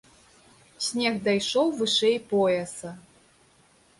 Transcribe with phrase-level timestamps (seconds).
[0.85, 2.89] Снег дайшоў вышэй пояса.